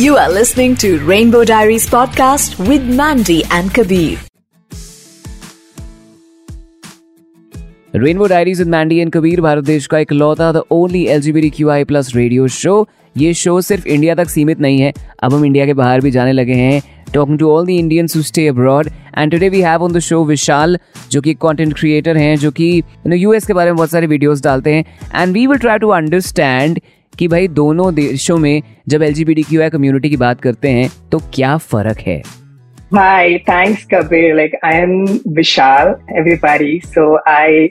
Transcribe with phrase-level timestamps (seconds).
[0.00, 4.18] You are listening to Rainbow Diaries podcast with Mandy and Kabir.
[7.96, 11.32] Rainbow diaries with Mandy and Kabir Bharat देश का एक लौता the only L G
[11.32, 12.74] B Q I plus radio show
[13.16, 14.92] ये show सिर्फ़ India तक सीमित नहीं है
[15.22, 16.82] अब हम इंडिया के बाहर भी जाने लगे हैं
[17.14, 18.88] talking to all the Indians who stay abroad
[19.18, 20.78] and today we have on the show Vishal
[21.12, 24.06] जो कि कंटेंट क्रिएटर हैं जो कि यू नो यूएस के बारे में बहुत सारे
[24.06, 26.80] वीडियोस डालते हैं and we will try to understand
[27.20, 31.98] कि भाई दोनों देशों में जब एल कम्युनिटी की बात करते हैं तो क्या फ़र्क
[32.06, 32.22] है
[32.92, 34.30] Hi, thanks, Kabir.
[34.36, 34.94] Like, I am
[35.34, 36.70] Vishal, everybody.
[36.94, 37.70] So I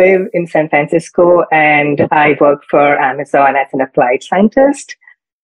[0.00, 1.24] live in San Francisco
[1.60, 4.94] and I work for Amazon as an applied scientist.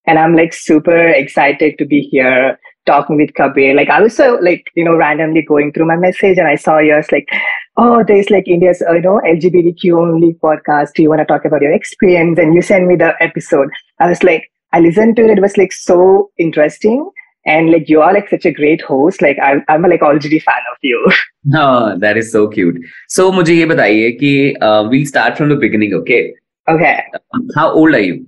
[0.06, 2.56] And I'm like super excited to be here
[2.87, 3.75] talking with Kabir.
[3.75, 6.79] Like I was so like, you know, randomly going through my message and I saw
[6.79, 7.29] yours like,
[7.77, 10.95] oh, there's like India's, uh, you know, LGBTQ only podcast.
[10.95, 12.39] Do you want to talk about your experience?
[12.39, 13.69] And you send me the episode.
[14.01, 15.39] I was like, I listened to it.
[15.39, 17.11] It was like so interesting.
[17.45, 19.23] And like, you are like such a great host.
[19.23, 21.11] Like I'm, I'm like already fan of you.
[21.55, 22.77] Oh, that is so cute.
[23.06, 25.95] So mujhe ye bataiye ki, uh, we'll start from the beginning.
[25.95, 26.34] Okay.
[26.69, 27.05] Okay.
[27.15, 28.27] Uh, how old are you?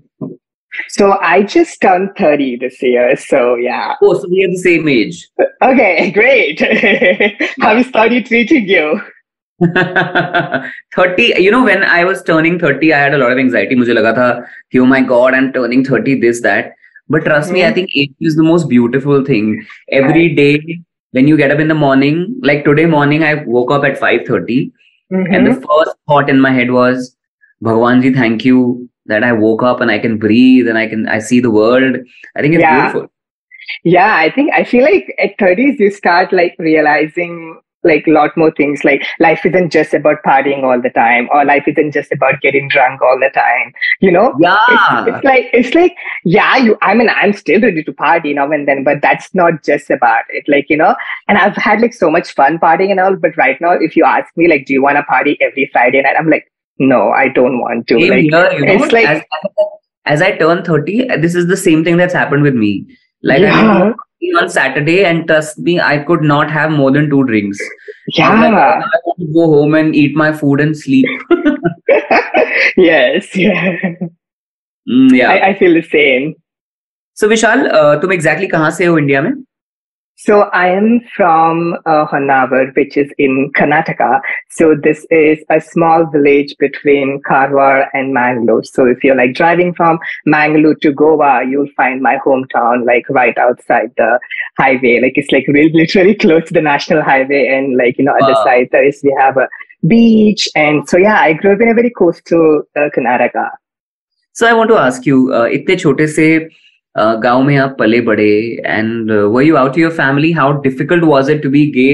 [0.89, 3.17] So I just turned 30 this year.
[3.17, 3.95] So yeah.
[4.03, 5.29] Oh, so we are the same age.
[5.62, 6.61] Okay, great.
[7.61, 9.01] How is 30 treating you?
[10.95, 13.95] 30 you know when i was turning 30 i had a lot of anxiety mujhe
[13.99, 14.27] laga tha
[14.83, 16.69] oh my god i'm turning 30 this that
[17.09, 17.55] but trust mm-hmm.
[17.55, 17.75] me, I mm-hmm.
[17.75, 19.67] think age is the most beautiful thing.
[19.91, 20.61] Every day
[21.12, 24.71] when you get up in the morning, like today morning, I woke up at 5.30
[25.12, 25.34] mm-hmm.
[25.34, 27.17] and the first thought in my head was,
[27.65, 31.19] Bhagwanji, thank you that I woke up and I can breathe and I can, I
[31.19, 31.97] see the world.
[32.37, 32.92] I think it's yeah.
[32.92, 33.12] beautiful.
[33.84, 38.37] Yeah, I think, I feel like at 30s, you start like realizing like a lot
[38.37, 42.11] more things like life isn't just about partying all the time or life isn't just
[42.11, 46.56] about getting drunk all the time you know yeah it's, it's like it's like yeah
[46.56, 49.91] you i mean i'm still ready to party now and then but that's not just
[49.91, 50.95] about it like you know
[51.28, 54.05] and i've had like so much fun partying and all but right now if you
[54.05, 57.28] ask me like do you want to party every friday night i'm like no i
[57.28, 59.22] don't want to same like here, you know, it's like as,
[60.06, 62.85] as i turn 30 this is the same thing that's happened with me
[63.24, 63.94] like yeah.
[64.40, 67.59] on Saturday, and trust me, I could not have more than two drinks.
[68.09, 71.06] Yeah, I, like, I want to go home and eat my food and sleep.
[72.78, 73.78] yes, yeah,
[74.90, 75.29] mm, yeah.
[75.29, 76.35] I, I, feel the same.
[77.13, 79.31] So Vishal, uh, तुम exactly कहाँ से हो India में?
[80.18, 84.22] So I am from uh, Honavar, which is in Karnataka.
[84.51, 88.63] So this is a small village between Karwar and Mangalore.
[88.63, 93.38] So if you're like driving from Mangalore to Goa, you'll find my hometown like right
[93.38, 94.18] outside the
[94.57, 95.01] highway.
[95.01, 98.28] Like it's like really literally close to the national highway, and like you know, wow.
[98.28, 99.50] other side there is we have a
[99.88, 103.50] beach, and so yeah, I grew up in a very coastal uh, Karnataka.
[104.31, 106.50] So I want to ask you, uh, इतने छोटे से
[106.97, 108.31] गांव में आप पले बड़े
[108.66, 111.94] and were you out your family how difficult was it to be gay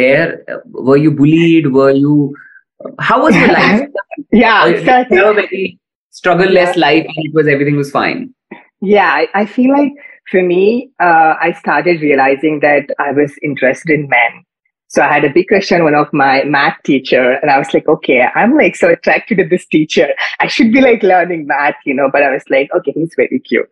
[0.00, 0.44] there
[0.88, 2.34] were you bullied were you
[3.00, 3.88] how was your life
[4.32, 5.18] yeah exactly.
[5.18, 5.78] a very
[6.10, 6.80] struggle less yeah.
[6.80, 8.20] life and it was everything was fine
[8.80, 9.92] yeah I, I feel like
[10.30, 14.42] for me uh, i started realizing that i was interested in men
[14.91, 17.73] so I had a big crush on one of my math teacher, and I was
[17.73, 20.09] like, okay, I'm like so attracted to this teacher.
[20.41, 22.09] I should be like learning math, you know.
[22.11, 23.69] But I was like, okay, he's very cute.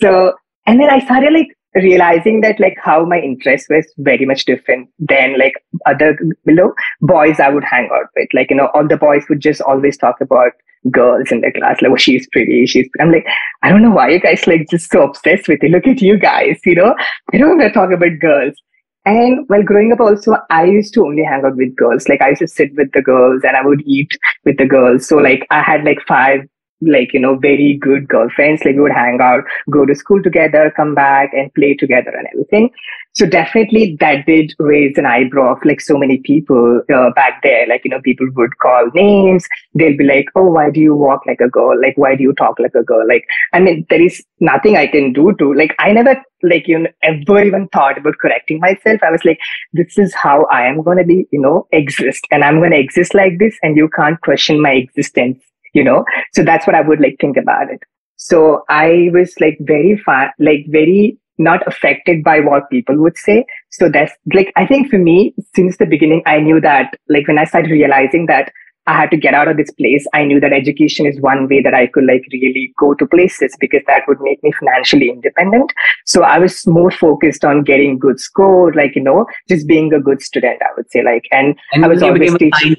[0.00, 0.34] So
[0.66, 1.46] and then I started like
[1.76, 5.52] realizing that like how my interest was very much different than like
[5.86, 8.28] other you know boys I would hang out with.
[8.34, 10.50] Like you know, all the boys would just always talk about
[10.90, 11.80] girls in the class.
[11.80, 12.66] Like, oh, she's pretty.
[12.66, 12.88] She's.
[13.00, 13.26] I'm like,
[13.62, 15.70] I don't know why you guys like just so obsessed with it.
[15.70, 16.58] Look at you guys.
[16.64, 16.96] You know,
[17.32, 18.60] I don't want to talk about girls.
[19.08, 22.10] And while growing up, also, I used to only hang out with girls.
[22.10, 24.10] Like, I used to sit with the girls and I would eat
[24.44, 25.08] with the girls.
[25.08, 26.40] So, like, I had like five
[26.80, 30.72] like you know very good girlfriends like we would hang out go to school together
[30.76, 32.70] come back and play together and everything.
[33.14, 37.66] So definitely that did raise an eyebrow of like so many people uh, back there.
[37.66, 39.46] Like you know people would call names.
[39.74, 41.80] They'll be like oh why do you walk like a girl?
[41.80, 43.06] Like why do you talk like a girl?
[43.08, 46.78] Like i mean there is nothing i can do to like i never like you
[46.78, 49.00] know ever even thought about correcting myself.
[49.02, 49.40] I was like
[49.72, 52.24] this is how i am going to be you know exist.
[52.30, 56.04] And i'm going to exist like this and you can't question my existence you know
[56.32, 57.80] so that's what i would like think about it
[58.16, 63.44] so i was like very far like very not affected by what people would say
[63.70, 67.38] so that's like i think for me since the beginning i knew that like when
[67.38, 68.50] i started realizing that
[68.88, 70.06] I had to get out of this place.
[70.14, 73.54] I knew that education is one way that I could like really go to places
[73.60, 75.74] because that would make me financially independent.
[76.06, 80.00] So I was more focused on getting good score, like, you know, just being a
[80.00, 82.76] good student, I would say like, and, and I was always teaching.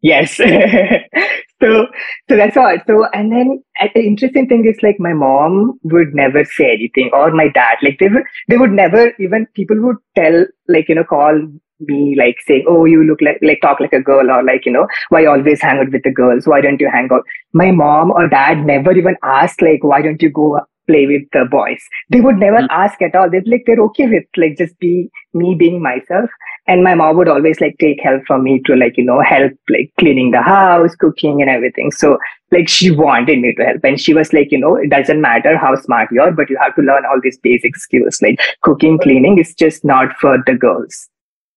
[0.00, 0.36] Yes.
[1.62, 1.86] so
[2.28, 2.76] so that's all.
[2.86, 7.10] So and then uh, the interesting thing is like my mom would never say anything
[7.12, 10.94] or my dad like they would they would never even people would tell like you
[10.94, 11.34] know call
[11.80, 14.72] me like saying oh you look like like talk like a girl or like you
[14.72, 17.22] know why you always hang out with the girls why don't you hang out
[17.52, 21.45] my mom or dad never even asked like why don't you go play with the
[21.49, 21.81] boys.
[22.09, 22.71] They would never mm-hmm.
[22.71, 23.29] ask at all.
[23.29, 26.29] They'd like, they're okay with like just be me being myself.
[26.67, 29.51] And my mom would always like take help from me to like, you know, help
[29.69, 31.91] like cleaning the house, cooking and everything.
[31.91, 32.17] So
[32.51, 33.83] like she wanted me to help.
[33.83, 36.57] And she was like, you know, it doesn't matter how smart you are, but you
[36.61, 38.21] have to learn all these basic skills.
[38.21, 41.09] Like cooking, cleaning is just not for the girls.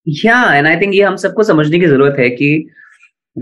[0.09, 2.65] Yeah, and I think ये हम सबको समझने की जरूरत है कि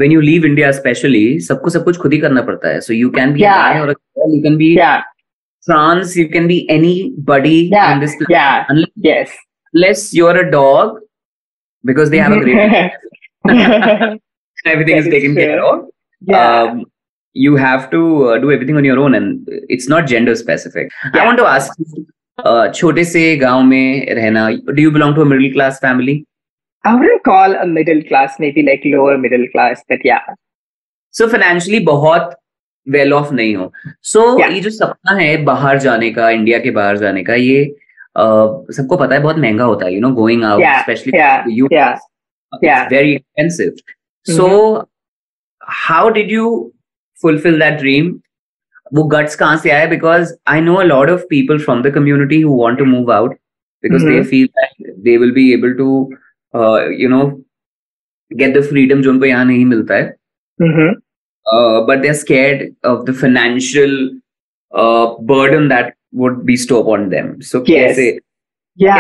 [0.02, 3.12] when you leave India especially सबको सब कुछ खुद ही करना पड़ता है so you
[3.18, 3.60] can be yeah.
[3.60, 5.04] a guy or a girl you can be yeah.
[5.66, 8.30] trans, you can be anybody yeah, in this planet.
[8.30, 8.66] Yeah.
[8.70, 9.32] Unless, yes.
[9.74, 11.00] Unless you're a dog,
[11.84, 12.60] because they have a great
[14.66, 15.44] everything that is taken true.
[15.44, 15.86] care of.
[16.22, 16.62] Yeah.
[16.64, 16.86] Um,
[17.34, 20.90] you have to uh, do everything on your own and it's not gender specific.
[21.14, 21.24] Yeah.
[21.24, 22.08] I want to ask you,
[22.44, 26.26] uh, छोटे से गांव में रहना, do you belong to a middle class family?
[26.84, 30.22] I wouldn't call a middle class, maybe like lower middle class, but yeah.
[31.12, 32.34] So financially बहुत
[32.87, 33.73] well off नहीं हो।
[34.03, 34.53] सो so, yeah.
[34.53, 38.97] ये जो सपना है बाहर जाने का इंडिया के बाहर जाने का ये uh, सबको
[38.97, 41.13] पता है बहुत महँगा होता है you know going out specially
[41.59, 43.75] you very expensive
[44.27, 44.49] so
[45.89, 46.73] how did you
[47.23, 48.19] fulfil that dream
[48.95, 49.87] वो गट्स कहाँ से आया?
[49.87, 53.35] Because I know a lot of people from the community who want to move out
[53.85, 55.87] because they feel that they will be able to
[57.03, 57.27] you know
[58.31, 60.15] get the freedom जो उनको यहाँ नहीं मिलता है।
[60.59, 60.99] Mm-hmm.
[61.51, 64.11] Uh, but they're scared of the financial
[64.73, 66.57] uh, burden that would be
[66.89, 67.41] on them.
[67.43, 67.97] So, yes.
[68.77, 68.99] yeah.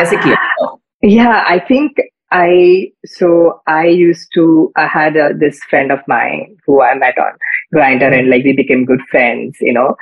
[1.02, 1.96] Yeah, I think
[2.30, 7.18] I so I used to I had uh, this friend of mine who I met
[7.18, 7.32] on
[7.74, 9.96] Grindr and like we became good friends, you know.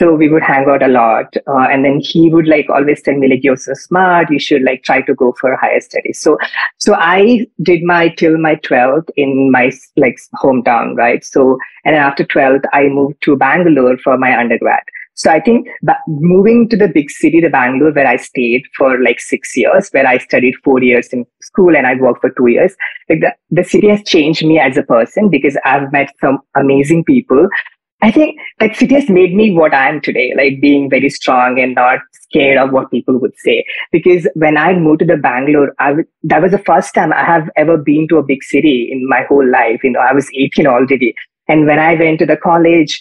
[0.00, 1.36] So we would hang out a lot.
[1.46, 4.30] Uh, and then he would like always tell me like, you're so smart.
[4.30, 6.18] You should like try to go for higher studies.
[6.22, 6.38] So,
[6.78, 11.22] so I did my till my 12th in my like hometown, right?
[11.22, 14.82] So, and after 12th, I moved to Bangalore for my undergrad.
[15.14, 15.68] So I think
[16.08, 20.06] moving to the big city, the Bangalore, where I stayed for like six years, where
[20.06, 22.74] I studied four years in school and I worked for two years,
[23.10, 27.04] like the, the city has changed me as a person because I've met some amazing
[27.04, 27.48] people
[28.02, 28.40] I think
[28.74, 32.56] city has made me what I am today, like being very strong and not scared
[32.56, 33.64] of what people would say.
[33.92, 37.24] Because when I moved to the Bangalore, I w- that was the first time I
[37.24, 39.84] have ever been to a big city in my whole life.
[39.84, 41.14] You know, I was 18 already.
[41.48, 42.98] And when I went to the college,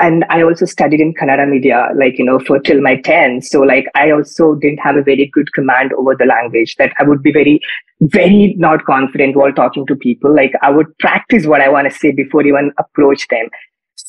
[0.00, 3.42] and I also studied in Kannada media, like, you know, for till my 10.
[3.42, 7.02] So like, I also didn't have a very good command over the language that I
[7.04, 7.60] would be very,
[8.00, 10.34] very not confident while talking to people.
[10.34, 13.46] Like I would practice what I want to say before even approach them.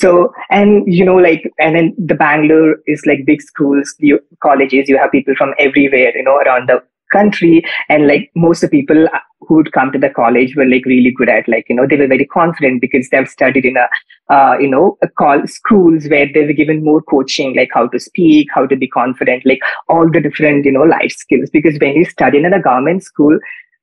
[0.02, 4.90] So, and you know, like, and then the Bangalore is like big schools, you, colleges,
[4.90, 6.82] you have people from everywhere, you know, around the
[7.12, 7.64] country.
[7.90, 9.08] And like most of the people
[9.42, 11.98] who would come to the college were like really good at like, you know, they
[11.98, 13.88] were very confident because they've studied in a,
[14.34, 18.00] uh, you know, a call schools where they were given more coaching, like how to
[18.00, 21.50] speak, how to be confident, like all the different, you know, life skills.
[21.52, 23.38] Because when you study in a government school,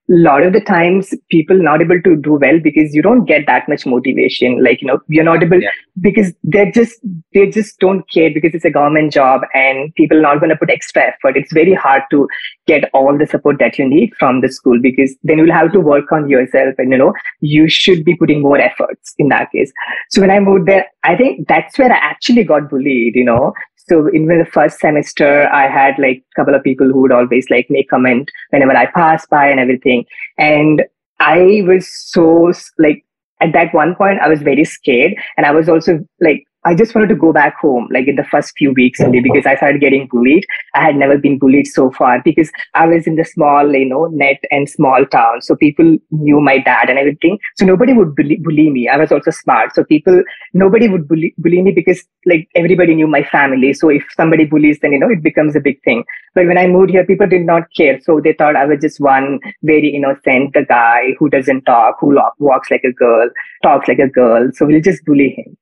[0.09, 3.69] lot of the times people not able to do well because you don't get that
[3.69, 4.63] much motivation.
[4.63, 5.71] Like you know you're not able yeah.
[6.01, 6.99] because they just
[7.35, 10.57] they just don't care because it's a government job and people are not going to
[10.57, 11.37] put extra effort.
[11.37, 12.29] It's very hard to
[12.67, 15.81] get all the support that you need from the school because then you'll have to
[15.81, 19.73] work on yourself and you know you should be putting more efforts in that case.
[20.11, 23.53] So when i moved there i think that's where i actually got bullied you know
[23.89, 27.49] so in the first semester, I had like a couple of people who would always
[27.51, 30.05] like make comment whenever I pass by and everything.
[30.37, 30.83] And
[31.21, 33.05] I was so like
[33.41, 35.15] at that one point, I was very scared.
[35.37, 38.25] And I was also like I just wanted to go back home, like in the
[38.25, 40.45] first few weeks only, because I started getting bullied.
[40.75, 44.05] I had never been bullied so far because I was in the small, you know,
[44.09, 45.41] net and small town.
[45.41, 47.39] So people knew my dad and everything.
[47.57, 48.87] So nobody would bully, bully me.
[48.87, 49.75] I was also smart.
[49.75, 50.23] So people,
[50.53, 53.73] nobody would bully, bully me because like everybody knew my family.
[53.73, 56.05] So if somebody bullies, then, you know, it becomes a big thing.
[56.35, 57.99] But when I moved here, people did not care.
[58.03, 62.71] So they thought I was just one very innocent guy who doesn't talk, who walks
[62.71, 63.31] like a girl,
[63.63, 64.51] talks like a girl.
[64.53, 65.57] So we'll just bully him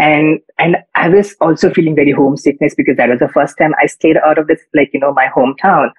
[0.00, 3.86] and and i was also feeling very homesickness because that was the first time i
[3.86, 5.90] stayed out of this like you know my hometown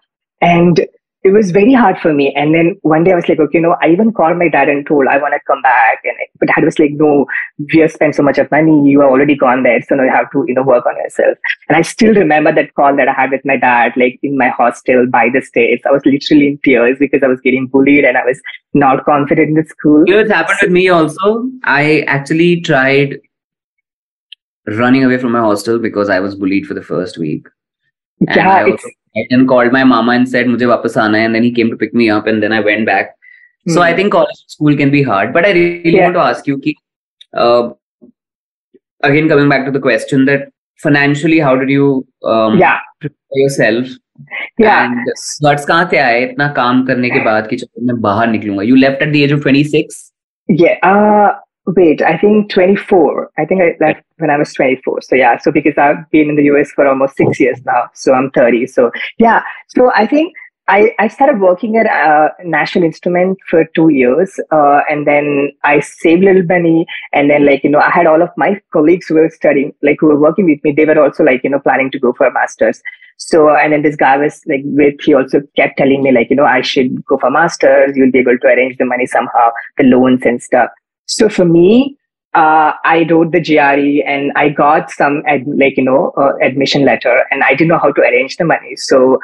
[0.41, 0.88] and
[1.24, 2.34] it was very hard for me.
[2.36, 4.86] And then one day I was like, okay, no, I even called my dad and
[4.88, 6.00] told I want to come back.
[6.03, 7.27] And but dad was like, no,
[7.72, 8.89] we have spent so much of money.
[8.89, 9.79] You are already gone there.
[9.84, 11.38] So now you have to, you know, work on yourself.
[11.70, 14.50] And I still remember that call that I had with my dad, like in my
[14.50, 15.84] hostel by the States.
[15.86, 18.41] I was literally in tears because I was getting bullied and I was
[18.74, 20.03] not confident in the school.
[20.08, 21.48] You know, it's happened with me also.
[21.65, 23.20] I actually tried
[24.79, 27.49] running away from my hostel because I was bullied for the first week.
[28.21, 28.95] And Yeah, I it's- also
[29.35, 31.76] and called my mama and said मुझे वापस आना है and then he came to
[31.83, 33.12] pick me up and then I went back.
[33.69, 33.85] So Hmm.
[33.85, 35.33] I think college school can be hard.
[35.37, 36.05] But I really Yeah.
[36.09, 36.75] want to ask you ki,
[37.45, 37.71] uh,
[39.11, 40.45] again coming back to the question that
[40.85, 41.87] financially how did you
[42.35, 43.95] um, yeah, prepare yourself
[44.65, 44.85] yeah.
[44.85, 45.11] and
[45.47, 48.76] guts कहाँ से आए इतना काम करने के बाद कि चलो मैं बाहर निकलूंगा you
[48.85, 49.99] left at the age of 26
[50.49, 50.76] Yeah.
[50.93, 51.29] Uh,
[51.68, 53.32] wait, I think 24.
[53.38, 55.01] I think I left when I was 24.
[55.01, 55.38] So yeah.
[55.38, 57.89] So because I've been in the US for almost six years now.
[57.94, 58.68] So I'm 30.
[58.68, 59.44] So yeah.
[59.68, 60.34] So I think
[60.68, 64.39] I, I started working at uh, National Instrument for two years.
[64.51, 66.86] Uh, and then I saved a little money.
[67.13, 69.98] And then like, you know, I had all of my colleagues who were studying, like
[70.00, 70.72] who were working with me.
[70.72, 72.82] They were also like, you know, planning to go for a master's.
[73.18, 76.36] So, and then this guy was like with, he also kept telling me like, you
[76.36, 77.91] know, I should go for masters.
[77.96, 80.70] You'll be able to arrange the money somehow, the loans and stuff.
[81.12, 81.98] So for me,
[82.34, 86.86] uh, I wrote the GRE and I got some ad, like, you know, uh, admission
[86.86, 88.77] letter and I didn't know how to arrange the money.
[88.77, 89.20] So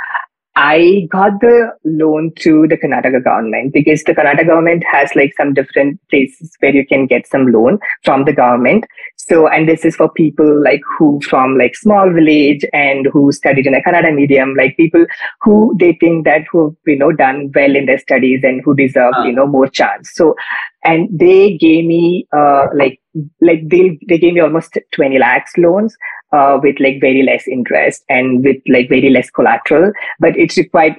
[0.57, 5.53] I got the loan to the Karnataka government because the Karnataka government has like some
[5.53, 8.83] different places where you can get some loan from the government.
[9.27, 13.67] So, and this is for people like who from like small village and who studied
[13.67, 15.05] in a Kannada medium, like people
[15.41, 19.13] who they think that who you know done well in their studies and who deserve
[19.15, 19.25] Ah.
[19.25, 20.11] you know more chance.
[20.13, 20.35] So,
[20.83, 22.99] and they gave me uh like
[23.41, 25.95] like they they gave me almost 20 lakhs loans
[26.33, 30.95] uh with like very less interest and with like very less collateral but it's required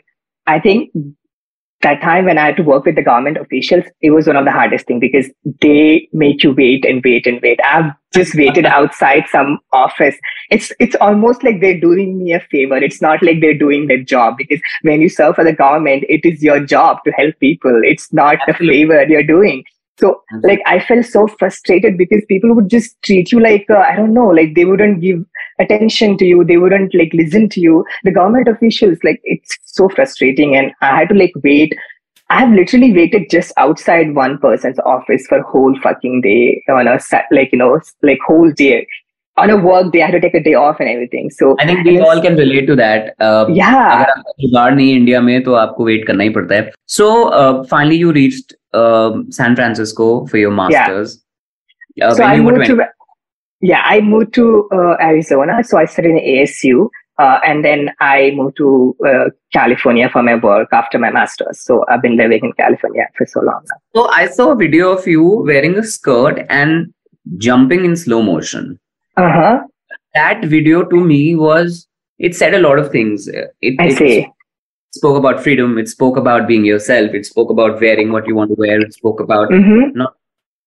[0.47, 0.91] i think
[1.83, 4.45] that time when i had to work with the government officials it was one of
[4.45, 5.31] the hardest things because
[5.61, 7.61] they make you wait and wait and wait.
[7.65, 10.17] I've just waited outside some office.
[10.51, 12.77] It's it's almost like they're doing me a favor.
[12.77, 16.25] It's not like they're doing their job because when you serve for the government it
[16.25, 17.81] is your job to help people.
[17.85, 19.65] It's not a favor you're doing.
[20.01, 23.97] So like i felt so frustrated because people would just treat you like uh, i
[23.97, 25.25] don't know like they wouldn't give
[25.60, 29.90] attention to you they wouldn't like listen to you the government officials like it's so
[29.90, 31.76] frustrating and i had to like wait
[32.30, 37.00] i have literally waited just outside one person's office for whole fucking day on a
[37.00, 38.86] sat like you know like whole day
[39.38, 41.66] on a work day i had to take a day off and everything so I
[41.66, 43.16] think we and all can relate to that.
[43.20, 46.56] Uh, yeah अगर आपका जुगाड़ नहीं है India में तो आपको wait करना ही पड़ता
[46.56, 47.08] है so
[47.72, 48.54] finally you reached
[49.40, 51.20] San Francisco for your masters
[52.02, 52.88] so I moved to
[53.61, 55.63] yeah, I moved to uh, Arizona.
[55.65, 56.89] So I studied in ASU,
[57.19, 61.61] uh, and then I moved to uh, California for my work after my master's.
[61.61, 63.81] So I've been living in California for so long now.
[64.03, 66.93] So I saw a video of you wearing a skirt and
[67.39, 68.79] jumping in slow motion.
[69.17, 69.61] Uh huh.
[70.15, 71.87] That video to me was
[72.19, 73.29] it said a lot of things.
[73.29, 74.29] It, I it see.
[74.93, 75.77] spoke about freedom.
[75.79, 77.13] It spoke about being yourself.
[77.15, 78.81] It spoke about wearing what you want to wear.
[78.81, 80.03] It spoke about Mm-hmm.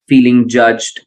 [0.08, 1.06] feeling judged.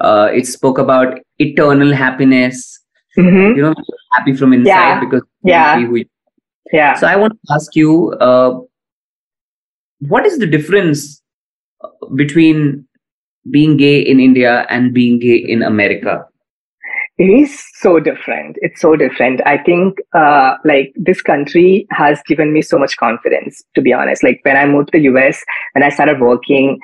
[0.00, 2.80] Uh, it spoke about eternal happiness.
[3.18, 3.56] Mm-hmm.
[3.56, 3.74] You know,
[4.12, 5.00] happy from inside Yeah.
[5.00, 5.76] because Yeah.
[5.78, 6.04] be who you
[6.72, 6.94] Yeah.
[6.94, 8.60] So I want to ask you, uh,
[10.00, 11.22] what is the difference
[11.82, 12.86] uh, between
[13.50, 16.26] being gay in India and being gay in America?
[17.18, 18.58] It is so different.
[18.60, 19.40] It's so different.
[19.46, 24.22] I think, uh, like this country has given me so much confidence, to be honest.
[24.22, 26.78] Like when I moved to the US, when I started working,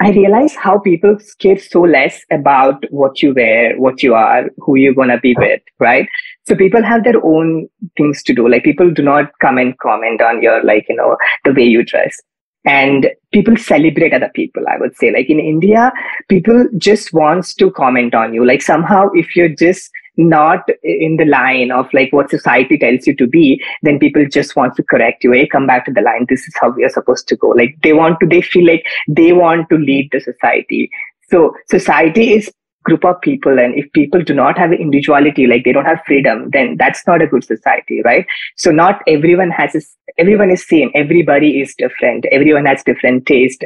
[0.00, 4.76] I realize how people care so less about what you wear, what you are, who
[4.76, 6.08] you're going to be with, right?
[6.46, 8.48] So people have their own things to do.
[8.48, 11.84] Like people do not come and comment on your, like, you know, the way you
[11.84, 12.16] dress.
[12.64, 15.12] And people celebrate other people, I would say.
[15.12, 15.92] Like in India,
[16.28, 18.46] people just wants to comment on you.
[18.46, 23.14] Like somehow if you're just not in the line of like what society tells you
[23.16, 25.32] to be, then people just want to correct you.
[25.32, 26.26] Hey, come back to the line.
[26.28, 27.48] This is how we are supposed to go.
[27.48, 30.90] Like they want to, they feel like they want to lead the society.
[31.30, 32.50] So society is
[32.84, 36.48] group of people and if people do not have individuality like they don't have freedom
[36.52, 39.82] then that's not a good society right so not everyone has a,
[40.16, 43.64] everyone is same everybody is different everyone has different taste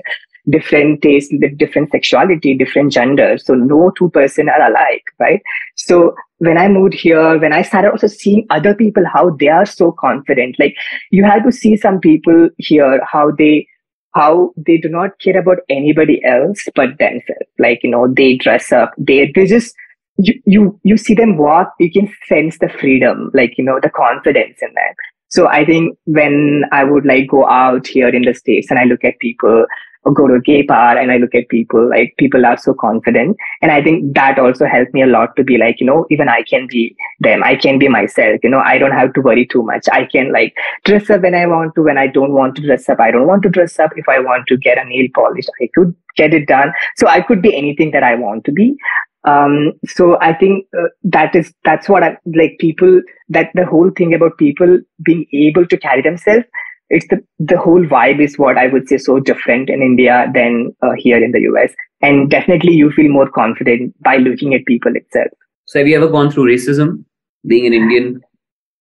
[0.51, 5.41] different taste different sexuality different gender so no two person are alike right
[5.77, 9.65] so when i moved here when i started also seeing other people how they are
[9.65, 10.75] so confident like
[11.11, 13.67] you have to see some people here how they
[14.15, 17.49] how they do not care about anybody else but themselves.
[17.59, 19.75] Like, you know, they dress up, they, they just,
[20.19, 23.91] you, you, you see them walk, you can sense the freedom, like, you know, the
[23.91, 24.95] confidence in them.
[25.29, 28.85] So I think when I would like go out here in the States and I
[28.85, 29.65] look at people
[30.05, 32.75] or go to a gay bar and I look at people, like people are so
[32.75, 33.37] confident.
[33.61, 36.29] And I think that also helped me a lot to be like, you know, even
[36.29, 37.43] I can be them.
[37.45, 38.41] I can be myself.
[38.43, 39.87] You know, I don't have to worry too much.
[39.93, 40.55] I can like
[40.85, 41.83] dress up when I want to.
[41.83, 43.93] When I don't want to dress up, I don't want to dress up.
[43.97, 46.73] If I want to get a nail polish, I could get it done.
[46.97, 48.77] So I could be anything that I want to be.
[49.25, 53.91] Um, so I think uh, that is, that's what I like people, that the whole
[53.91, 56.45] thing about people being able to carry themselves
[56.93, 60.77] it's the the whole vibe is what I would say so different in India than
[60.83, 61.73] uh, here in the US.
[62.03, 65.29] And definitely, you feel more confident by looking at people itself.
[65.65, 67.05] So, have you ever gone through racism,
[67.47, 68.21] being an Indian?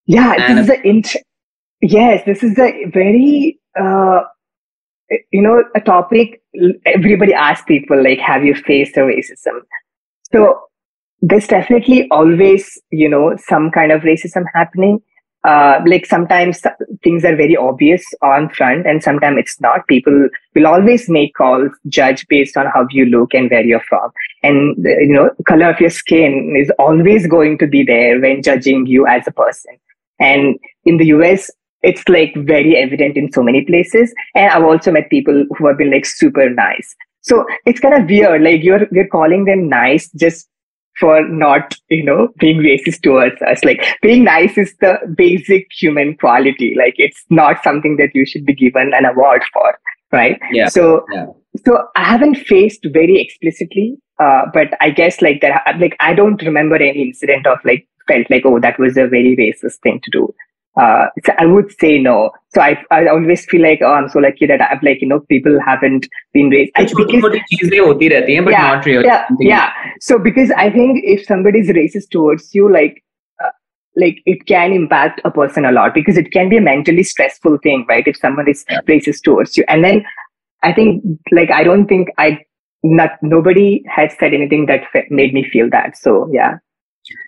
[0.08, 1.24] Yeah, this is a int-
[1.82, 4.22] yes, this is a very uh,
[5.32, 6.42] you know a topic
[6.86, 9.62] everybody asks people like, have you faced a racism?
[10.34, 10.60] So
[11.22, 15.00] there's definitely always you know some kind of racism happening
[15.44, 16.62] uh, like sometimes
[17.04, 19.88] things are very obvious on front and sometimes it's not.
[19.88, 24.12] People will always make calls judge based on how you look and where you're from.
[24.44, 28.86] And you know color of your skin is always going to be there when judging
[28.86, 29.78] you as a person.
[30.20, 31.50] And in the us
[31.82, 34.14] it's like very evident in so many places.
[34.36, 36.96] And i've also met people who have been like super nice.
[37.22, 38.42] So it's kind of weird.
[38.44, 40.48] Like you're you're calling them nice just
[41.00, 43.64] for not, you know, being racist towards us.
[43.64, 46.76] Like being nice is the basic human quality.
[46.78, 49.78] Like it's not something that you should be given an award for,
[50.12, 50.40] right?
[50.52, 50.68] Yeah.
[50.68, 51.26] So, yeah.
[51.66, 56.42] so I haven't faced very explicitly, uh, but I guess like that, like I don't
[56.44, 60.12] remember any incident of like felt like, oh, that was a very racist thing to
[60.12, 60.34] do
[60.80, 62.32] uh, so I would say no.
[62.54, 65.20] So I, I always feel like, oh, I'm so lucky that I've like, you know,
[65.20, 66.72] people haven't been raised.
[66.76, 67.22] I, because,
[68.46, 69.06] but yeah, not really.
[69.06, 69.74] Yeah, yeah.
[70.00, 73.04] So because I think if somebody is racist towards you, like,
[73.44, 73.50] uh,
[73.98, 77.58] like it can impact a person a lot because it can be a mentally stressful
[77.64, 78.08] thing, right?
[78.08, 78.80] If someone is yeah.
[78.88, 79.66] racist towards you.
[79.68, 80.06] And then
[80.64, 82.40] I think, like, I don't think I,
[82.84, 85.98] not, nobody has said anything that made me feel that.
[85.98, 86.56] So, yeah.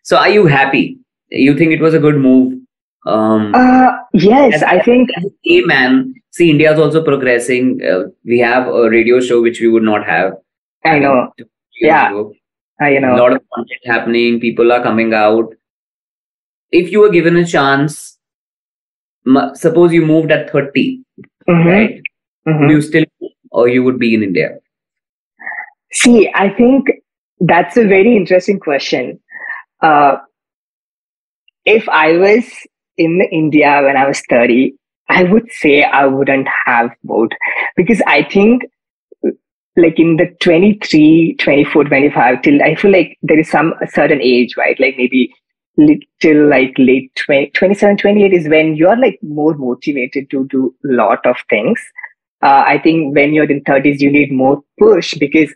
[0.04, 0.98] So are you happy?
[1.30, 2.63] You think it was a good move
[3.06, 5.10] um, uh, yes, I think.
[5.44, 7.82] Hey, man, see, India is also progressing.
[7.84, 10.34] Uh, we have a radio show which we would not have.
[10.86, 11.32] I know.
[11.82, 12.12] Yeah.
[12.80, 13.16] I know.
[13.16, 14.40] A lot of content happening.
[14.40, 15.54] People are coming out.
[16.72, 18.18] If you were given a chance,
[19.54, 21.04] suppose you moved at 30,
[21.48, 21.68] mm-hmm.
[21.68, 22.02] right?
[22.48, 22.70] Mm-hmm.
[22.70, 23.06] you still,
[23.52, 24.58] or you would be in India?
[25.94, 26.88] See, I think
[27.40, 29.20] that's a very interesting question.
[29.82, 30.18] Uh,
[31.66, 32.46] if I was
[32.98, 34.74] in India when I was 30,
[35.10, 37.36] I would say I wouldn't have moved
[37.76, 38.64] because I think
[39.76, 44.56] like in the 23, 24, 25 till I feel like there is some certain age,
[44.56, 44.80] right?
[44.80, 45.34] Like maybe
[46.20, 50.94] till like late 20, 27, 28 is when you're like more motivated to do a
[50.94, 51.80] lot of things.
[52.44, 55.54] Uh, I think when you're in 30s, you need more push because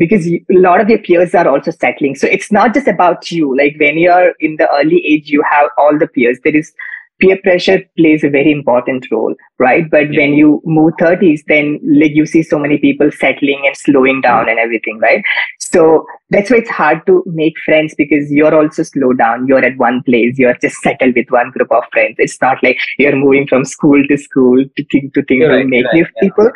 [0.00, 2.14] because a lot of your peers are also settling.
[2.14, 3.54] So it's not just about you.
[3.56, 6.38] Like when you're in the early age, you have all the peers.
[6.42, 6.72] There is
[7.20, 9.90] peer pressure plays a very important role, right?
[9.90, 10.20] But yeah.
[10.20, 14.22] when you move 30s, then like you see so many people settling and slowing mm.
[14.22, 15.22] down and everything, right?
[15.58, 19.46] So that's why it's hard to make friends because you're also slow down.
[19.46, 20.38] You're at one place.
[20.38, 22.16] You're just settled with one group of friends.
[22.18, 25.66] It's not like you're moving from school to school to thing to thing to right,
[25.66, 26.20] make right, new yeah.
[26.22, 26.50] people.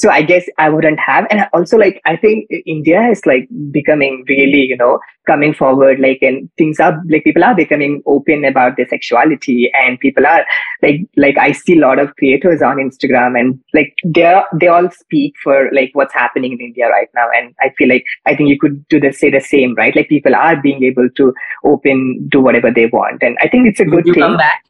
[0.00, 1.26] So I guess I wouldn't have.
[1.30, 6.20] And also like, I think India is like becoming really, you know, coming forward, like,
[6.22, 10.46] and things are like people are becoming open about their sexuality and people are
[10.80, 14.90] like, like I see a lot of creators on Instagram and like they're, they all
[14.90, 17.28] speak for like what's happening in India right now.
[17.36, 19.94] And I feel like, I think you could do the say the same, right?
[19.94, 23.22] Like people are being able to open, do whatever they want.
[23.22, 24.22] And I think it's a Would good you thing.
[24.22, 24.64] come back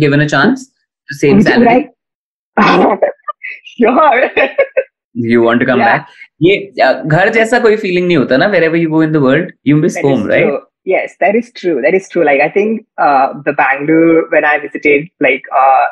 [0.00, 0.68] given a chance
[1.08, 1.90] to same salary?
[3.65, 4.29] sure.
[5.13, 5.97] you want to come yeah.
[5.97, 6.07] back
[6.41, 6.55] ये
[7.05, 9.95] घर जैसा कोई feeling नहीं होता ना wherever you go in the world you miss
[9.95, 10.59] that home right true.
[10.85, 14.57] yes that is true that is true like i think uh, the bangalore when i
[14.57, 15.85] visited like uh,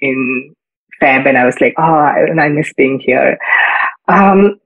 [0.00, 0.54] in
[1.02, 2.02] feb and i was like oh
[2.46, 3.38] i miss being here
[4.08, 4.58] um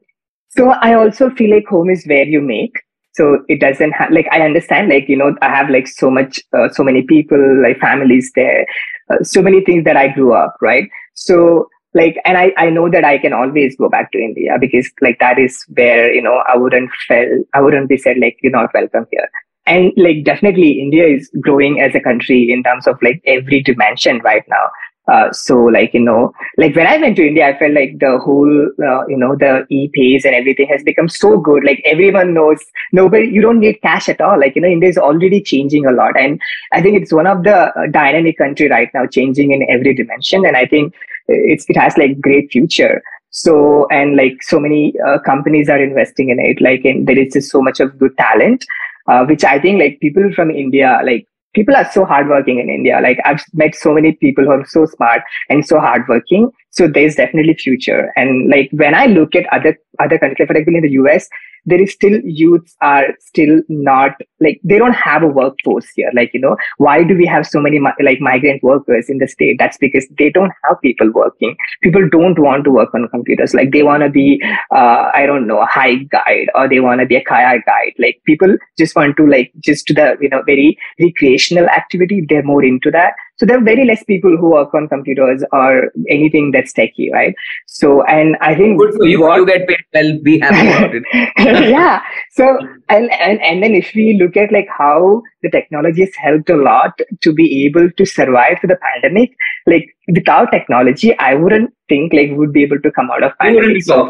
[0.57, 4.27] so i also feel like home is where you make so it doesn't have like
[4.33, 7.79] i understand like you know i have like so much uh, so many people like
[7.79, 8.67] families there
[9.11, 12.90] uh, so many things that i grew up right so like and I, I know
[12.90, 16.44] that i can always go back to india because like that is where you know
[16.48, 19.30] i wouldn't feel i wouldn't be said like you're not welcome here.
[19.68, 24.20] And like definitely india is growing as a country in terms of like every dimension
[24.20, 24.70] right now
[25.14, 28.18] Uh, so like, you know, like when I went to India, I felt like the
[28.26, 28.54] whole,
[28.90, 31.66] uh, you know, the e-pays and everything has become so good.
[31.70, 32.60] Like everyone knows,
[33.00, 34.40] nobody, you don't need cash at all.
[34.44, 36.18] Like, you know, India is already changing a lot.
[36.18, 36.40] And
[36.72, 40.46] I think it's one of the uh, dynamic country right now, changing in every dimension.
[40.46, 40.94] And I think
[41.28, 43.02] it's, it has like great future.
[43.32, 46.62] So, and like so many uh, companies are investing in it.
[46.62, 48.66] Like, and there is just so much of good talent.
[49.08, 53.00] Uh, which I think like people from India, like people are so hardworking in India.
[53.02, 56.52] Like I've met so many people who are so smart and so hardworking.
[56.70, 58.12] So there's definitely future.
[58.16, 61.28] And like when I look at other other countries, for example, in the US,
[61.66, 66.12] there is still youths are still not like they don't have a workforce here.
[66.14, 69.58] Like you know why do we have so many like migrant workers in the state?
[69.60, 71.56] That's because they don't have people working.
[71.84, 73.54] People don't want to work on computers.
[73.54, 77.02] Like they want to be uh, i don't know a hike guide or they want
[77.02, 77.94] to be a kayak guide.
[78.00, 82.26] Like people just want to like just to the you know very recreational activity.
[82.28, 85.92] They're more into that so there are very less people who work on computers or
[86.10, 87.34] anything that's techy, right?
[87.66, 89.22] So, and I think good for you.
[89.22, 90.20] What, you get paid well.
[90.22, 91.04] Be happy about it.
[91.72, 92.04] yeah.
[92.30, 96.52] So, and, and and then if we look at like how the technology has helped
[96.52, 101.74] a lot to be able to survive through the pandemic, like without technology, I wouldn't
[101.90, 104.08] think like would be able to come out of pandemic so.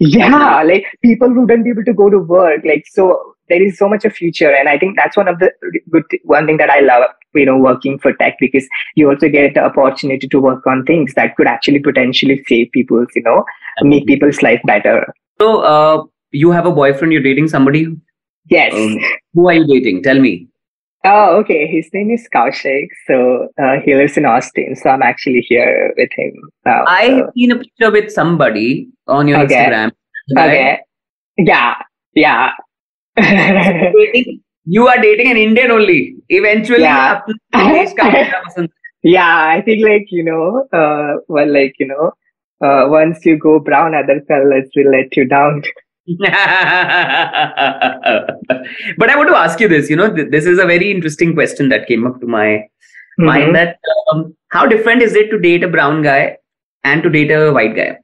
[0.00, 2.60] Yeah, like people wouldn't be able to go to work.
[2.62, 5.52] Like so, there is so much of future, and I think that's one of the
[5.90, 9.54] good one thing that I love you know working for tech because you also get
[9.54, 13.44] the opportunity to work on things that could actually potentially save people's you know
[13.82, 17.86] make people's life better so uh, you have a boyfriend you're dating somebody
[18.46, 18.98] yes um,
[19.34, 20.48] who are you dating tell me
[21.08, 21.68] Oh, okay.
[21.68, 22.88] His name is Kaushik.
[23.06, 24.74] So uh, he lives in Austin.
[24.74, 26.32] So I'm actually here with him
[26.64, 26.82] now.
[26.88, 27.30] I so.
[27.36, 29.54] seen a picture with somebody on your okay.
[29.54, 29.92] Instagram.
[30.34, 30.48] Right?
[30.48, 30.80] Okay.
[31.36, 31.74] Yeah.
[32.14, 32.50] Yeah.
[34.64, 36.16] You are dating an Indian only.
[36.28, 37.20] Eventually, yeah.
[39.02, 42.12] yeah, I think like you know, uh, well, like you know,
[42.66, 45.62] uh, once you go brown, other fellas will let you down.
[46.18, 46.30] but
[49.10, 49.90] I want to ask you this.
[49.90, 53.24] You know, th- this is a very interesting question that came up to my mm-hmm.
[53.24, 53.54] mind.
[53.54, 53.78] That
[54.12, 56.36] um, how different is it to date a brown guy
[56.84, 57.98] and to date a white guy?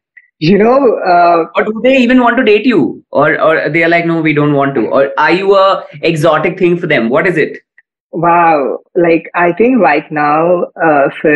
[0.50, 0.76] You know
[1.14, 3.05] uh, or do they even want to date you?
[3.11, 4.87] Or or they are like no we don't want to.
[4.87, 7.09] Or are you a exotic thing for them?
[7.09, 7.59] What is it?
[8.12, 8.78] Wow.
[8.94, 11.35] Like i think right now uh, for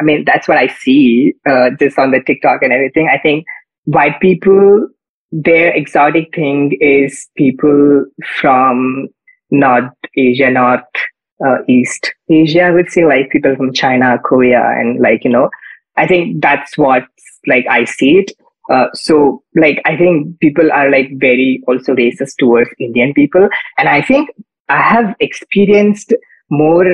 [0.00, 3.08] i mean that's what i see uh, just on the tiktok and everything.
[3.12, 3.46] I think
[3.84, 4.88] white people
[5.32, 8.04] their exotic thing is people
[8.40, 9.08] from
[9.50, 11.02] north asia north
[11.46, 15.48] uh, east asia i would say like people from china korea and like you know
[15.96, 17.04] i think that's what
[17.46, 18.32] like I see it.
[18.70, 23.48] Uh, so like I think people are like very also racist towards Indian people,
[23.78, 24.30] and I think
[24.68, 26.14] I have experienced
[26.50, 26.84] more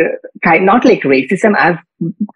[0.44, 1.56] kind not like racism.
[1.56, 1.78] I've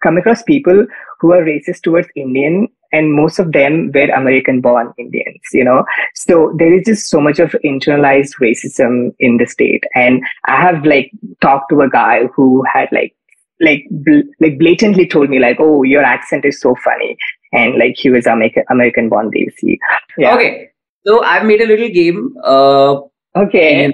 [0.03, 0.85] come across people
[1.19, 5.41] who are racist towards Indian, and most of them were American-born Indians.
[5.53, 10.21] You know, so there is just so much of internalized racism in the state, and
[10.45, 13.15] I have like talked to a guy who had like
[13.61, 17.15] like bl- like blatantly told me like oh your accent is so funny
[17.51, 19.77] and like he was American American born Desi.
[20.17, 20.35] Yeah.
[20.35, 20.69] Okay,
[21.05, 22.35] so I've made a little game.
[22.43, 23.01] Uh,
[23.35, 23.85] okay.
[23.85, 23.93] And,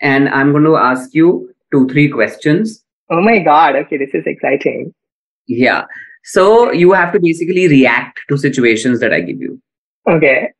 [0.00, 2.84] and I'm going to ask you two three questions.
[3.10, 3.76] Oh my god!
[3.76, 4.94] Okay, this is exciting.
[5.46, 5.84] Yeah.
[6.24, 9.60] So you have to basically react to situations that I give you.
[10.08, 10.50] Okay.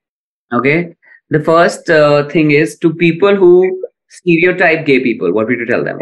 [0.53, 0.95] Okay.
[1.31, 5.33] The first uh, thing is to people who stereotype gay people.
[5.33, 5.99] What would you tell them?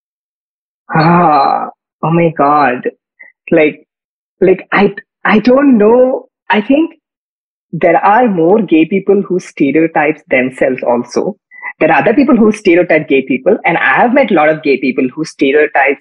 [0.94, 1.68] ah,
[2.02, 2.90] oh my god!
[3.52, 3.86] Like
[4.42, 6.28] like I I don't know.
[6.50, 6.94] I think
[7.72, 11.36] there are more gay people who stereotype themselves also.
[11.80, 14.62] There are other people who stereotype gay people, and I have met a lot of
[14.62, 15.98] gay people who stereotype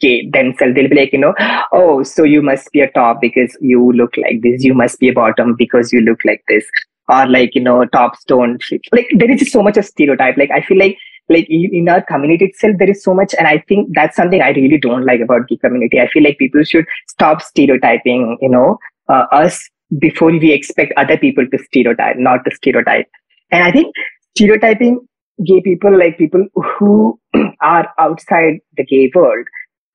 [0.00, 0.74] gay themselves.
[0.74, 1.34] They'll be like, you know,
[1.72, 4.62] oh, so you must be a top because you look like this.
[4.62, 6.64] You must be a bottom because you look like this.
[7.08, 8.62] Or like, you know, tops don't.
[8.92, 10.36] Like there is just so much of stereotype.
[10.36, 13.58] Like I feel like like in our community itself there is so much and i
[13.68, 16.00] think that's something i really don't like about the community.
[16.00, 21.16] I feel like people should stop stereotyping you know uh, us before we expect other
[21.16, 23.06] people to stereotype not to stereotype.
[23.50, 23.94] And i think
[24.34, 25.00] stereotyping
[25.46, 27.18] gay people like people who
[27.60, 29.46] are outside the gay world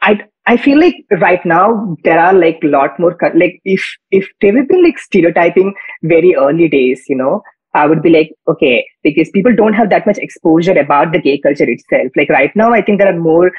[0.02, 4.28] i i feel like right now there are like a lot more like if if
[4.42, 7.42] there have been like stereotyping very early days you know
[7.74, 11.40] I would be like, okay, because people don't have that much exposure about the gay
[11.40, 12.12] culture itself.
[12.16, 13.52] Like right now, I think there are more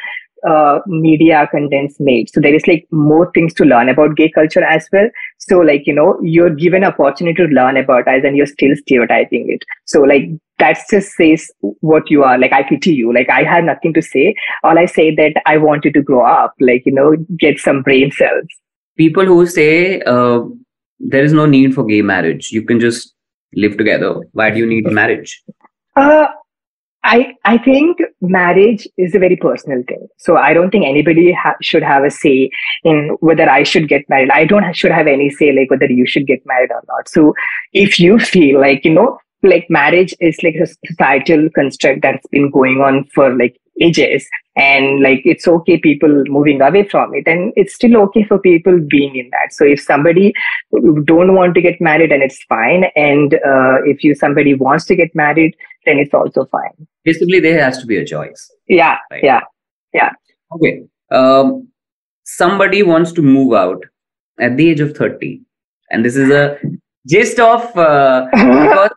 [0.49, 2.31] uh, media contents made.
[2.31, 5.09] So there is like more things to learn about gay culture as well.
[5.39, 9.47] So like, you know, you're given opportunity to learn about us and you're still stereotyping
[9.51, 9.63] it.
[9.85, 12.39] So like that just says what you are.
[12.39, 13.13] Like I pity you.
[13.15, 14.35] Like I have nothing to say.
[14.65, 17.83] All I say that I want you to grow up, like, you know, get some
[17.83, 18.47] brain cells.
[18.97, 20.41] People who say uh,
[20.99, 22.51] there is no need for gay marriage.
[22.51, 23.15] You can just
[23.55, 24.15] live together.
[24.33, 25.43] Why do you need marriage?
[25.97, 26.27] Uh,
[27.03, 30.07] I I think marriage is a very personal thing.
[30.19, 32.51] So I don't think anybody ha- should have a say
[32.85, 34.31] in whether I should get married.
[34.31, 37.09] I don't should have any say like whether you should get married or not.
[37.09, 37.33] So
[37.73, 42.51] if you feel like you know like marriage is like a societal construct that's been
[42.51, 47.53] going on for like ages and like it's okay people moving away from it and
[47.57, 50.33] it's still okay for people being in that so if somebody
[51.05, 54.97] don't want to get married and it's fine and uh, if you somebody wants to
[54.97, 55.55] get married
[55.87, 59.23] then it's also fine basically there has to be a choice yeah right?
[59.23, 59.41] yeah
[59.95, 60.11] yeah
[60.53, 60.83] okay
[61.13, 61.69] um,
[62.25, 63.85] somebody wants to move out
[64.41, 65.41] at the age of 30
[65.91, 66.59] and this is a
[67.07, 68.91] gist of uh, because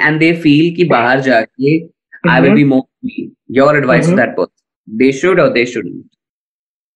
[0.00, 2.30] and they feel ki bahar jaake mm-hmm.
[2.30, 2.56] I will mm-hmm.
[2.56, 3.32] be more free.
[3.48, 4.16] Your advice mm-hmm.
[4.16, 4.61] to that person.
[4.86, 6.06] They should or they shouldn't.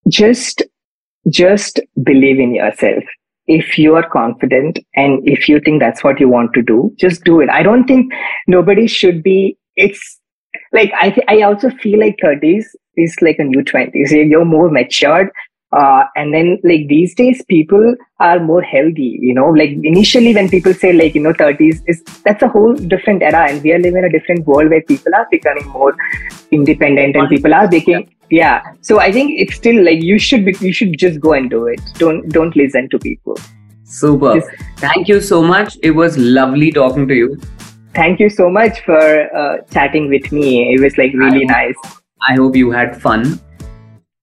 [0.09, 0.63] Just
[1.31, 3.03] just believe in yourself.
[3.47, 7.25] If you are confident and if you think that's what you want to do, just
[7.25, 7.49] do it.
[7.49, 8.13] I don't think
[8.49, 10.21] nobody should be it's
[10.73, 12.65] like I th- I also feel like 30s
[12.97, 14.11] is like a new 20s.
[14.11, 15.31] You're more matured
[15.81, 19.49] uh, and then like these days people are more healthy you know?
[19.51, 23.47] Like initially when people say like you know 30s is that's a whole different era
[23.49, 25.95] and we are living in a different world where people are becoming more
[26.51, 28.63] independent and people are making yeah.
[28.81, 31.67] so i think it's still like you should be you should just go and do
[31.67, 31.81] it.
[31.95, 33.37] Don't don't listen to people.
[33.85, 34.35] Super.
[34.35, 35.79] Just, thank you so much.
[35.83, 37.39] It was lovely talking to you.
[37.95, 39.01] Thank you so much for
[39.35, 40.75] uh, chatting with me.
[40.75, 41.77] It was like really I, nice.
[42.29, 43.41] I hope you had fun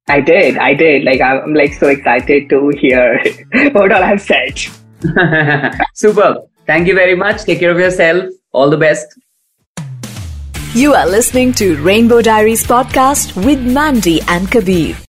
[0.07, 0.57] I did.
[0.57, 1.03] I did.
[1.03, 3.23] Like I'm like so excited to hear
[3.71, 4.59] what all I've said.
[5.93, 6.41] Super.
[6.65, 7.43] Thank you very much.
[7.43, 8.25] Take care of yourself.
[8.51, 9.17] All the best.
[10.73, 14.95] You are listening to Rainbow Diaries podcast with Mandy and Kabir.